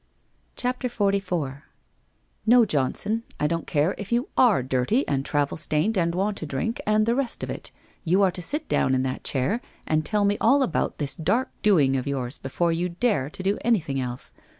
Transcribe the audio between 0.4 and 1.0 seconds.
CHAPTER